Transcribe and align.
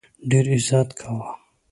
ډېر 0.29 0.45
عزت 0.55 0.89
کاوه. 0.99 1.29